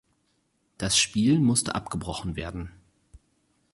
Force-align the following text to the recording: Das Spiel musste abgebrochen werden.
Das 0.79 0.97
Spiel 0.97 1.37
musste 1.39 1.75
abgebrochen 1.75 2.35
werden. 2.35 2.71